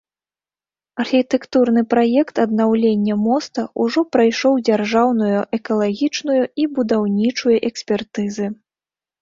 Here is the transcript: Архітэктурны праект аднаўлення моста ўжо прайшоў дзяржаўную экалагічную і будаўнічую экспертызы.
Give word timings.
Архітэктурны 1.01 1.81
праект 1.93 2.35
аднаўлення 2.45 3.17
моста 3.27 3.65
ўжо 3.85 4.05
прайшоў 4.15 4.53
дзяржаўную 4.71 5.37
экалагічную 5.61 6.41
і 6.65 6.69
будаўнічую 6.79 7.57
экспертызы. 7.71 8.47